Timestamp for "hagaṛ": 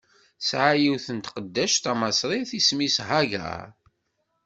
3.07-3.67